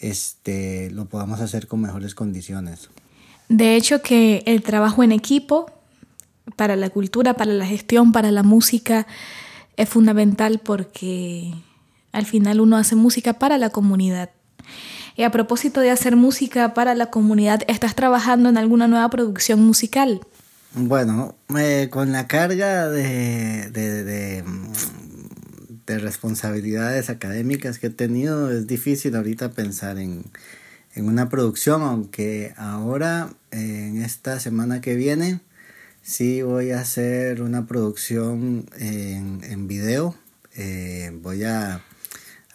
este, 0.00 0.90
lo 0.90 1.06
podamos 1.06 1.40
hacer 1.40 1.66
con 1.66 1.80
mejores 1.80 2.14
condiciones. 2.14 2.90
De 3.48 3.76
hecho 3.76 4.02
que 4.02 4.42
el 4.46 4.62
trabajo 4.62 5.02
en 5.02 5.12
equipo 5.12 5.70
para 6.56 6.74
la 6.76 6.90
cultura, 6.90 7.34
para 7.34 7.52
la 7.52 7.66
gestión, 7.66 8.12
para 8.12 8.30
la 8.30 8.42
música 8.42 9.06
es 9.76 9.88
fundamental 9.88 10.58
porque 10.58 11.52
al 12.12 12.26
final 12.26 12.60
uno 12.60 12.76
hace 12.76 12.96
música 12.96 13.34
para 13.34 13.58
la 13.58 13.70
comunidad. 13.70 14.30
Y 15.16 15.24
a 15.24 15.30
propósito 15.30 15.80
de 15.80 15.90
hacer 15.90 16.16
música 16.16 16.74
para 16.74 16.94
la 16.94 17.06
comunidad, 17.06 17.62
¿estás 17.68 17.94
trabajando 17.94 18.48
en 18.48 18.56
alguna 18.56 18.88
nueva 18.88 19.08
producción 19.10 19.60
musical? 19.60 20.20
Bueno, 20.74 21.34
eh, 21.58 21.88
con 21.90 22.12
la 22.12 22.26
carga 22.26 22.88
de, 22.88 23.70
de, 23.70 24.04
de, 24.04 24.42
responsabilidades 25.98 27.10
académicas 27.10 27.78
que 27.78 27.88
he 27.88 27.90
tenido, 27.90 28.50
es 28.50 28.66
difícil 28.66 29.14
ahorita 29.14 29.50
pensar 29.50 29.98
en, 29.98 30.24
en 30.94 31.06
una 31.06 31.28
producción, 31.28 31.82
aunque 31.82 32.54
ahora, 32.56 33.34
en 33.50 34.00
esta 34.00 34.40
semana 34.40 34.80
que 34.80 34.94
viene, 34.94 35.40
sí 36.00 36.40
voy 36.40 36.70
a 36.70 36.80
hacer 36.80 37.42
una 37.42 37.66
producción 37.66 38.64
en, 38.78 39.40
en 39.44 39.68
video. 39.68 40.16
Eh, 40.54 41.10
voy 41.22 41.44
a 41.44 41.82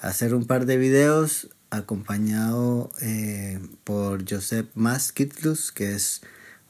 hacer 0.02 0.34
un 0.34 0.46
par 0.46 0.66
de 0.66 0.78
videos 0.78 1.50
acompañado 1.70 2.90
eh, 3.02 3.60
por 3.84 4.30
Josep 4.30 4.70
Maskitlus, 4.76 5.72
que 5.72 5.94
es 5.94 6.22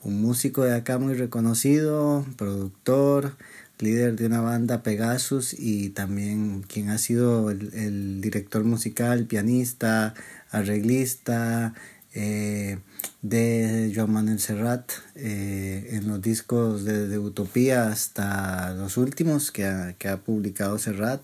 un 0.04 0.22
músico 0.22 0.63
de 0.63 0.75
acá 0.75 0.98
muy 0.98 1.13
reconocido, 1.13 2.25
productor, 2.38 3.36
líder 3.80 4.16
de 4.16 4.25
una 4.25 4.42
banda 4.42 4.82
Pegasus 4.82 5.54
y 5.58 5.89
también 5.89 6.63
quien 6.63 6.89
ha 6.89 6.98
sido 6.98 7.51
el, 7.51 8.22
director 8.22 8.63
musical, 8.63 9.25
pianista, 9.25 10.13
arreglista 10.50 11.74
eh, 12.13 12.80
de 13.22 13.92
Joan 13.96 14.12
Manuel 14.12 14.39
Serrat 14.39 14.92
eh, 15.16 15.89
en 15.92 16.08
los 16.08 16.22
discos 16.22 16.86
de, 16.86 17.20
Utopía 17.20 17.89
hasta 17.89 18.74
los 18.74 18.98
últimos 18.98 19.51
que 19.51 19.96
que 20.00 20.08
ha 20.08 20.18
publicado 20.18 20.80
Serrat 20.80 21.22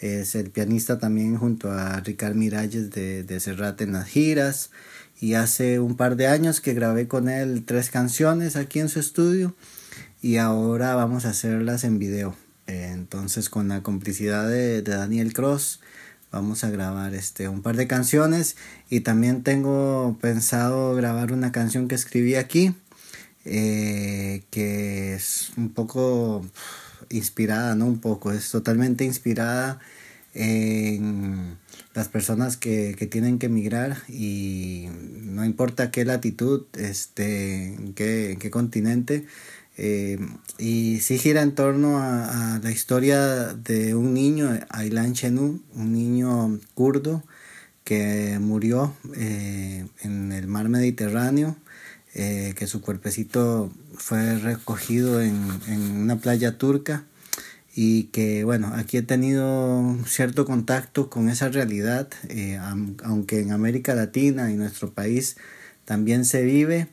es 0.00 0.34
el 0.34 0.50
pianista 0.50 0.98
también 0.98 1.36
junto 1.36 1.70
a 1.70 2.00
Ricard 2.00 2.34
Miralles 2.34 2.90
de, 2.90 3.22
de 3.24 3.40
Serrat 3.40 3.80
en 3.80 3.92
las 3.92 4.08
giras. 4.08 4.70
Y 5.20 5.34
hace 5.34 5.80
un 5.80 5.96
par 5.96 6.16
de 6.16 6.28
años 6.28 6.60
que 6.60 6.74
grabé 6.74 7.08
con 7.08 7.28
él 7.28 7.64
tres 7.64 7.90
canciones 7.90 8.56
aquí 8.56 8.78
en 8.78 8.88
su 8.88 9.00
estudio. 9.00 9.54
Y 10.22 10.36
ahora 10.36 10.94
vamos 10.94 11.24
a 11.24 11.30
hacerlas 11.30 11.84
en 11.84 11.98
video. 11.98 12.36
entonces 12.66 13.48
con 13.48 13.68
la 13.68 13.82
complicidad 13.82 14.48
de, 14.48 14.82
Daniel 14.82 15.32
Cross 15.32 15.80
vamos 16.30 16.62
a 16.64 16.70
grabar 16.70 17.14
este 17.14 17.48
un 17.48 17.62
par 17.62 17.76
de 17.76 17.86
canciones. 17.86 18.56
Y 18.90 19.00
también 19.00 19.42
tengo 19.42 20.18
pensado 20.20 20.94
grabar 20.94 21.32
una 21.32 21.52
canción 21.52 21.88
que 21.88 21.94
escribí 21.94 22.34
aquí 22.34 22.74
eh, 23.50 24.42
que 24.50 25.14
es 25.14 25.50
un 25.56 25.70
poco 25.70 26.44
inspirada, 27.10 27.74
no 27.74 27.86
un 27.86 28.00
poco, 28.00 28.32
es 28.32 28.50
totalmente 28.50 29.04
inspirada 29.04 29.80
en 30.34 31.56
las 31.94 32.08
personas 32.08 32.56
que, 32.56 32.94
tienen 33.10 33.38
que 33.38 33.46
emigrar 33.46 33.96
y 34.08 34.88
no 35.22 35.44
importa 35.44 35.90
qué 35.90 36.04
latitud, 36.04 36.64
este, 36.74 37.74
en 37.74 37.94
qué, 37.94 38.48
continente. 38.50 39.26
Eh, 39.76 40.18
y 40.58 41.00
sí 41.00 41.18
gira 41.18 41.42
en 41.42 41.54
torno 41.54 41.98
a, 41.98 42.60
la 42.62 42.70
historia 42.70 43.54
de 43.54 43.94
un 43.94 44.14
niño, 44.14 44.50
Aylan 44.70 45.14
Chenu, 45.14 45.60
un 45.74 45.92
niño 45.92 46.58
kurdo 46.74 47.24
que 47.84 48.38
murió 48.40 48.94
eh, 49.16 49.86
en 50.02 50.32
el 50.32 50.46
mar 50.46 50.68
Mediterráneo, 50.68 51.56
eh, 52.14 52.54
que 52.56 52.66
su 52.66 52.80
cuerpecito 52.80 53.72
fue 53.94 54.38
recogido 54.38 55.20
en, 55.20 55.48
en 55.66 55.80
una 55.98 56.16
playa 56.16 56.58
turca 56.58 57.04
y 57.80 58.04
que 58.06 58.42
bueno, 58.42 58.72
aquí 58.74 58.96
he 58.96 59.02
tenido 59.02 59.96
cierto 60.04 60.44
contacto 60.44 61.08
con 61.08 61.28
esa 61.28 61.48
realidad, 61.48 62.08
eh, 62.28 62.58
aunque 63.04 63.38
en 63.38 63.52
América 63.52 63.94
Latina 63.94 64.50
y 64.50 64.56
nuestro 64.56 64.92
país 64.92 65.36
también 65.84 66.24
se 66.24 66.42
vive, 66.42 66.88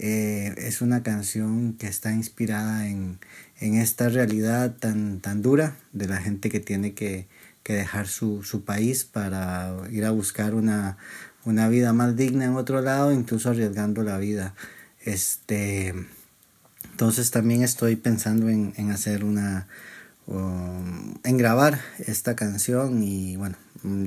eh, 0.00 0.52
es 0.56 0.80
una 0.80 1.04
canción 1.04 1.74
que 1.74 1.86
está 1.86 2.12
inspirada 2.12 2.88
en, 2.88 3.20
esta 3.60 4.08
realidad 4.08 4.74
tan, 4.76 5.20
tan 5.20 5.40
dura 5.40 5.76
de 5.92 6.08
la 6.08 6.16
gente 6.20 6.50
que 6.50 6.58
tiene 6.58 6.94
que, 6.94 7.28
dejar 7.62 8.08
su, 8.08 8.42
país 8.66 9.04
para 9.04 9.72
ir 9.92 10.04
a 10.04 10.10
buscar 10.10 10.56
una, 10.56 10.98
vida 11.44 11.92
más 11.92 12.16
digna 12.16 12.44
en 12.44 12.56
otro 12.56 12.80
lado, 12.80 13.12
incluso 13.12 13.50
arriesgando 13.50 14.02
la 14.02 14.18
vida. 14.18 14.54
Este, 15.00 15.94
entonces 16.90 17.30
también 17.30 17.62
estoy 17.62 17.96
pensando 17.96 18.48
en 18.48 18.90
hacer 18.90 19.24
una, 19.24 19.68
en 20.26 21.36
grabar 21.36 21.80
esta 21.98 22.34
canción 22.34 23.02
y 23.02 23.36
bueno, 23.36 23.56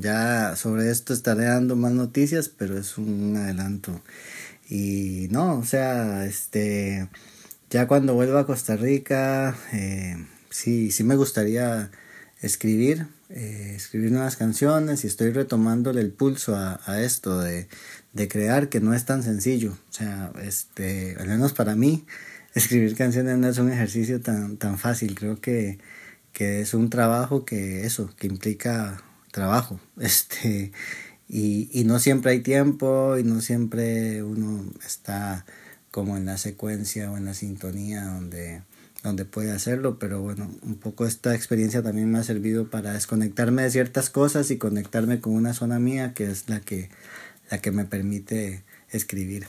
ya 0.00 0.56
sobre 0.56 0.90
esto 0.90 1.12
estaré 1.12 1.44
dando 1.44 1.76
más 1.76 1.92
noticias, 1.92 2.48
pero 2.48 2.76
es 2.76 2.98
un 2.98 3.36
adelanto. 3.36 4.00
Y 4.68 5.28
no, 5.30 5.58
o 5.58 5.64
sea, 5.64 6.26
este, 6.26 7.08
ya 7.70 7.86
cuando 7.86 8.14
vuelva 8.14 8.40
a 8.40 8.46
Costa 8.46 8.76
Rica, 8.76 9.56
eh, 9.72 10.16
sí, 10.50 10.90
sí 10.90 11.04
me 11.04 11.16
gustaría 11.16 11.90
escribir, 12.40 13.06
eh, 13.30 13.74
escribir 13.76 14.12
nuevas 14.12 14.36
canciones 14.36 15.04
y 15.04 15.06
estoy 15.06 15.30
retomándole 15.30 16.00
el 16.00 16.12
pulso 16.12 16.56
a, 16.56 17.02
esto 17.02 17.40
de, 17.40 17.68
de, 18.12 18.28
crear 18.28 18.68
que 18.68 18.80
no 18.80 18.94
es 18.94 19.04
tan 19.04 19.22
sencillo. 19.22 19.72
O 19.72 19.92
sea, 19.92 20.32
este, 20.42 21.16
al 21.18 21.28
menos 21.28 21.52
para 21.52 21.74
mí, 21.74 22.06
escribir 22.54 22.96
canciones 22.96 23.38
no 23.38 23.48
es 23.48 23.58
un 23.58 23.70
ejercicio 23.72 24.20
tan, 24.20 24.56
tan 24.56 24.78
fácil. 24.78 25.14
Creo 25.14 25.40
que 25.40 25.78
que 26.38 26.60
es 26.60 26.72
un 26.72 26.88
trabajo 26.88 27.44
que 27.44 27.84
eso, 27.84 28.14
que 28.16 28.28
implica 28.28 29.02
trabajo, 29.32 29.80
este, 30.00 30.70
y, 31.28 31.68
y 31.72 31.82
no 31.84 31.98
siempre 31.98 32.30
hay 32.30 32.40
tiempo 32.40 33.18
y 33.18 33.24
no 33.24 33.40
siempre 33.40 34.22
uno 34.22 34.64
está 34.86 35.44
como 35.90 36.16
en 36.16 36.26
la 36.26 36.38
secuencia 36.38 37.10
o 37.10 37.16
en 37.16 37.24
la 37.24 37.34
sintonía 37.34 38.04
donde, 38.04 38.62
donde 39.02 39.24
puede 39.24 39.52
hacerlo, 39.52 39.98
pero 39.98 40.20
bueno, 40.20 40.50
un 40.62 40.76
poco 40.76 41.06
esta 41.06 41.34
experiencia 41.34 41.82
también 41.82 42.10
me 42.10 42.18
ha 42.18 42.24
servido 42.24 42.68
para 42.68 42.92
desconectarme 42.92 43.62
de 43.62 43.70
ciertas 43.70 44.10
cosas 44.10 44.50
y 44.50 44.58
conectarme 44.58 45.20
con 45.20 45.34
una 45.34 45.54
zona 45.54 45.78
mía 45.78 46.14
que 46.14 46.30
es 46.30 46.48
la 46.48 46.60
que, 46.60 46.90
la 47.50 47.58
que 47.58 47.70
me 47.70 47.84
permite 47.84 48.64
escribir. 48.90 49.46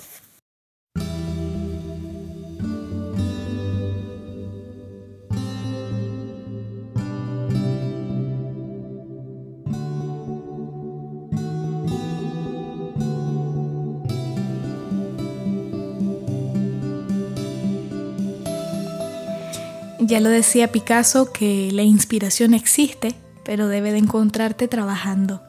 Ya 20.10 20.20
lo 20.20 20.30
decía 20.30 20.72
Picasso 20.72 21.32
que 21.32 21.70
la 21.72 21.84
inspiración 21.84 22.56
existe, 22.56 23.14
pero 23.46 23.68
debe 23.68 23.92
de 23.92 24.00
encontrarte 24.00 24.68
trabajando. 24.68 25.44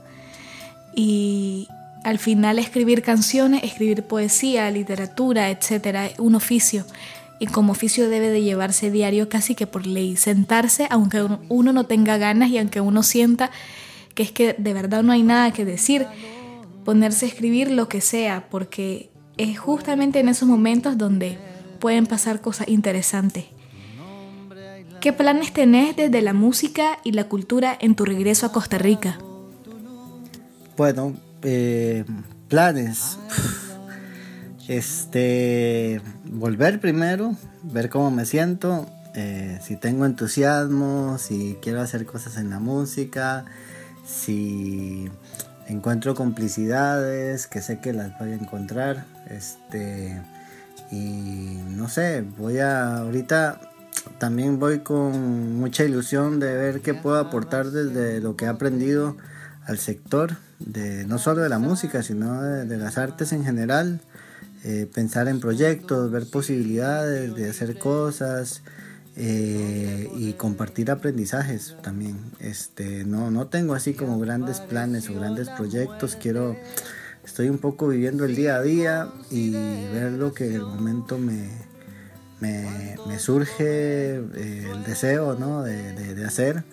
Y 0.94 1.66
al 2.05 2.18
final 2.18 2.59
escribir 2.59 3.01
canciones, 3.01 3.64
escribir 3.64 4.03
poesía, 4.03 4.70
literatura, 4.70 5.49
etcétera, 5.49 6.09
es 6.09 6.18
un 6.18 6.35
oficio. 6.35 6.85
Y 7.38 7.46
como 7.46 7.73
oficio 7.73 8.11
debe 8.11 8.29
de 8.29 8.42
llevarse 8.42 8.90
diario 8.90 9.31
casi 9.31 9.55
que 9.55 9.66
por 9.66 9.87
ley, 9.87 10.16
sentarse 10.16 10.87
aunque 10.90 11.27
uno 11.49 11.73
no 11.73 11.85
tenga 11.87 12.18
ganas 12.18 12.51
y 12.51 12.59
aunque 12.59 12.83
uno 12.83 13.03
sienta 13.03 13.51
que 14.14 14.25
es 14.25 14.31
que 14.31 14.55
de 14.59 14.75
verdad 14.75 15.03
no 15.03 15.12
hay 15.12 15.23
nada 15.23 15.55
que 15.55 15.64
decir, 15.64 16.05
ponerse 16.85 17.25
a 17.25 17.29
escribir 17.31 17.70
lo 17.70 17.88
que 17.88 18.03
sea, 18.03 18.51
porque 18.51 19.09
es 19.38 19.59
justamente 19.59 20.20
en 20.20 20.29
esos 20.29 20.46
momentos 20.46 20.99
donde 20.99 21.38
pueden 21.79 22.05
pasar 22.05 22.42
cosas 22.42 22.68
interesantes. 22.68 23.46
¿Qué 25.01 25.15
planes 25.15 25.55
tenés 25.55 25.97
desde 25.97 26.21
la 26.21 26.35
música 26.35 26.99
y 27.05 27.13
la 27.13 27.25
cultura 27.25 27.75
en 27.81 27.95
tu 27.95 28.05
regreso 28.05 28.45
a 28.45 28.53
Costa 28.53 28.77
Rica? 28.77 29.19
Bueno, 30.77 31.15
eh, 31.43 32.05
planes. 32.49 33.19
Este, 34.69 36.01
volver 36.27 36.79
primero, 36.79 37.35
ver 37.65 37.91
cómo 37.91 38.13
me 38.13 38.25
siento, 38.25 38.87
eh, 39.17 39.59
si 39.65 39.75
tengo 39.75 40.07
entusiasmo, 40.07 41.19
si 41.19 41.59
quiero 41.61 41.81
hacer 41.81 42.07
cosas 42.07 42.37
en 42.37 42.51
la 42.51 42.61
música, 42.61 43.47
si 44.07 45.11
encuentro 45.67 46.15
complicidades, 46.15 47.49
que 47.49 47.63
sé 47.63 47.81
que 47.81 47.93
las 47.93 48.17
voy 48.21 48.31
a 48.31 48.35
encontrar, 48.37 49.07
este, 49.29 50.23
y 50.93 51.59
no 51.71 51.89
sé, 51.89 52.23
voy 52.39 52.61
a 52.61 52.99
ahorita 52.99 53.69
también 54.19 54.59
voy 54.59 54.81
con 54.81 55.57
mucha 55.57 55.85
ilusión 55.85 56.41
de 56.41 56.55
ver 56.55 56.81
qué 56.81 56.95
puedo 56.95 57.19
aportar 57.19 57.71
desde 57.71 58.21
lo 58.21 58.37
que 58.37 58.47
he 58.47 58.49
aprendido 58.49 59.17
al 59.67 59.79
sector, 59.79 60.37
de, 60.59 61.05
no 61.07 61.19
solo 61.19 61.43
de 61.43 61.49
la 61.49 61.59
música, 61.59 62.03
sino 62.03 62.43
de, 62.43 62.77
las 62.77 62.99
artes 62.99 63.33
en 63.33 63.45
general. 63.45 64.01
Eh, 64.63 64.91
pensar 64.93 65.27
en 65.29 65.41
proyectos, 65.41 66.11
ver 66.11 66.27
posibilidades 66.27 67.35
de 67.35 67.49
hacer 67.49 67.79
cosas 67.79 68.63
eh, 69.17 70.11
y 70.15 70.35
compartir 70.35 70.91
aprendizajes 70.91 71.77
también. 71.83 72.19
Este, 72.41 73.05
no, 73.05 73.31
no 73.31 73.47
tengo 73.47 73.75
así 73.75 73.95
como 73.95 74.19
grandes 74.19 74.61
planes 74.61 75.09
o 75.09 75.15
grandes 75.15 75.49
proyectos, 75.49 76.17
quiero, 76.17 76.57
estoy 77.25 77.49
un 77.49 77.59
poco 77.59 77.89
viviendo 77.89 78.27
el 78.27 78.37
día 78.37 78.57
a 78.57 78.63
día 78.63 79.09
y 79.31 79.51
ver 79.51 80.13
lo 80.13 80.35
que 80.35 80.47
en 80.47 80.55
el 80.57 80.63
momento 80.63 81.17
me, 81.17 81.49
me, 82.40 83.18
surge 83.18 84.16
eh, 84.16 84.70
el 84.72 84.85
deseo 84.85 85.37
¿no? 85.38 85.62
de, 85.62 86.24
hacer. 86.24 86.64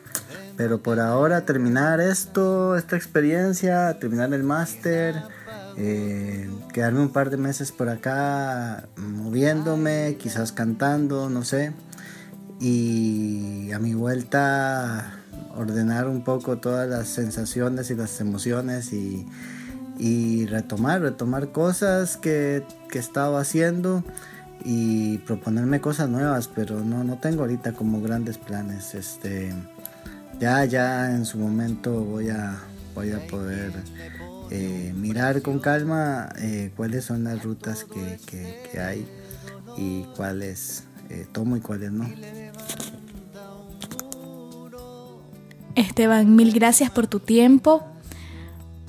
Pero 0.55 0.81
por 0.81 0.99
ahora 0.99 1.45
terminar 1.45 2.01
esto, 2.01 2.75
esta 2.75 2.95
experiencia, 2.95 3.99
terminar 3.99 4.33
el 4.33 4.43
máster, 4.43 5.15
eh, 5.77 6.49
quedarme 6.73 7.01
un 7.01 7.09
par 7.09 7.29
de 7.29 7.37
meses 7.37 7.71
por 7.71 7.89
acá 7.89 8.87
moviéndome, 8.95 10.17
quizás 10.19 10.51
cantando, 10.51 11.29
no 11.29 11.43
sé. 11.43 11.73
Y 12.59 13.71
a 13.71 13.79
mi 13.79 13.93
vuelta 13.93 15.13
ordenar 15.55 16.07
un 16.07 16.23
poco 16.23 16.57
todas 16.57 16.89
las 16.89 17.07
sensaciones 17.07 17.91
y 17.91 17.95
las 17.95 18.19
emociones 18.19 18.93
y, 18.93 19.27
y 19.99 20.47
retomar, 20.47 21.01
retomar 21.01 21.51
cosas 21.51 22.17
que, 22.17 22.63
que 22.89 22.97
he 22.97 23.01
estado 23.01 23.37
haciendo 23.37 24.03
y 24.69 25.19
proponerme 25.19 25.79
cosas 25.79 26.09
nuevas, 26.09 26.49
pero 26.53 26.83
no, 26.83 27.01
no 27.05 27.17
tengo 27.19 27.43
ahorita 27.43 27.71
como 27.71 28.01
grandes 28.01 28.37
planes. 28.37 28.95
Este, 28.95 29.53
ya, 30.41 30.65
ya 30.65 31.09
en 31.15 31.25
su 31.25 31.37
momento 31.37 32.03
voy 32.03 32.27
a, 32.27 32.59
voy 32.93 33.13
a 33.13 33.25
poder 33.27 33.71
eh, 34.51 34.93
mirar 34.93 35.41
con 35.41 35.59
calma 35.59 36.27
eh, 36.39 36.73
cuáles 36.75 37.05
son 37.05 37.23
las 37.23 37.45
rutas 37.45 37.85
que, 37.85 38.19
que, 38.69 38.79
hay 38.81 39.07
y 39.77 40.03
cuáles 40.17 40.83
eh, 41.09 41.25
tomo 41.31 41.55
y 41.55 41.61
cuáles 41.61 41.93
no. 41.93 42.05
Esteban, 45.75 46.35
mil 46.35 46.51
gracias 46.51 46.91
por 46.91 47.07
tu 47.07 47.21
tiempo, 47.21 47.85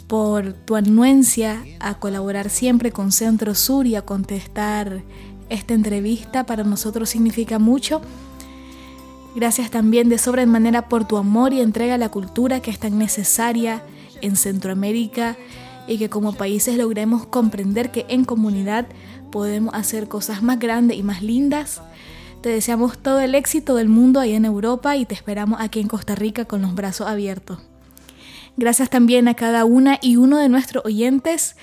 por 0.08 0.54
tu 0.54 0.74
anuencia 0.74 1.62
a 1.78 2.00
colaborar 2.00 2.50
siempre 2.50 2.90
con 2.90 3.12
Centro 3.12 3.54
Sur 3.54 3.86
y 3.86 3.94
a 3.94 4.02
contestar 4.02 5.04
esta 5.48 5.74
entrevista. 5.74 6.44
Para 6.44 6.64
nosotros 6.64 7.10
significa 7.10 7.58
mucho. 7.58 8.00
Gracias 9.34 9.70
también 9.70 10.08
de 10.08 10.18
sobremanera 10.18 10.88
por 10.88 11.06
tu 11.06 11.16
amor 11.16 11.52
y 11.52 11.60
entrega 11.60 11.94
a 11.94 11.98
la 11.98 12.08
cultura 12.08 12.60
que 12.60 12.70
es 12.70 12.78
tan 12.78 12.98
necesaria 12.98 13.82
en 14.20 14.36
Centroamérica 14.36 15.36
y 15.86 15.98
que 15.98 16.10
como 16.10 16.32
países 16.32 16.76
logremos 16.76 17.26
comprender 17.26 17.90
que 17.90 18.04
en 18.08 18.24
comunidad 18.24 18.86
podemos 19.30 19.74
hacer 19.74 20.08
cosas 20.08 20.42
más 20.42 20.58
grandes 20.58 20.98
y 20.98 21.02
más 21.02 21.22
lindas. 21.22 21.82
Te 22.42 22.50
deseamos 22.50 22.98
todo 22.98 23.20
el 23.20 23.34
éxito 23.34 23.74
del 23.74 23.88
mundo 23.88 24.20
ahí 24.20 24.34
en 24.34 24.44
Europa 24.44 24.96
y 24.96 25.04
te 25.04 25.14
esperamos 25.14 25.60
aquí 25.60 25.80
en 25.80 25.88
Costa 25.88 26.14
Rica 26.14 26.44
con 26.44 26.62
los 26.62 26.74
brazos 26.74 27.06
abiertos. 27.06 27.58
Gracias 28.56 28.90
también 28.90 29.28
a 29.28 29.34
cada 29.34 29.64
una 29.64 29.98
y 30.02 30.16
uno 30.16 30.38
de 30.38 30.48
nuestros 30.48 30.84
oyentes 30.84 31.56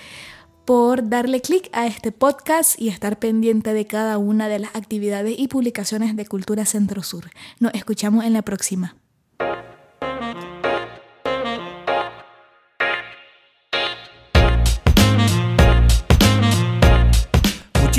por 0.66 1.10
darle 1.10 1.42
clic 1.42 1.70
a 1.72 1.86
este 1.86 2.12
podcast 2.12 2.80
y 2.82 2.90
estar 2.90 3.20
pendiente 3.20 3.74
de 3.74 3.86
cada 3.86 4.18
una 4.18 4.48
de 4.50 4.60
las 4.60 4.76
actividades 4.76 5.36
y 5.38 5.48
publicaciones 5.48 6.16
de 6.16 6.26
Cultura 6.26 6.66
Centro 6.66 7.04
Sur. 7.04 7.30
Nos 7.60 7.74
escuchamos 7.76 8.26
en 8.26 8.34
la 8.34 8.42
próxima. 8.42 8.96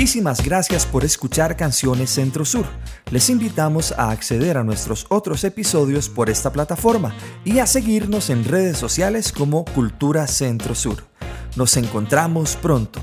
Muchísimas 0.07 0.41
gracias 0.41 0.85
por 0.85 1.03
escuchar 1.03 1.57
Canciones 1.57 2.11
Centro 2.11 2.45
Sur. 2.45 2.65
Les 3.11 3.29
invitamos 3.29 3.91
a 3.91 4.09
acceder 4.09 4.55
a 4.55 4.63
nuestros 4.63 5.05
otros 5.09 5.43
episodios 5.43 6.07
por 6.07 6.29
esta 6.29 6.53
plataforma 6.53 7.13
y 7.43 7.59
a 7.59 7.67
seguirnos 7.67 8.29
en 8.29 8.45
redes 8.45 8.77
sociales 8.77 9.33
como 9.33 9.65
Cultura 9.65 10.25
Centro 10.27 10.75
Sur. 10.75 11.03
Nos 11.57 11.75
encontramos 11.75 12.55
pronto. 12.55 13.01